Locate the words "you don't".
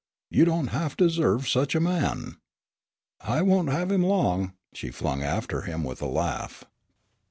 0.31-0.69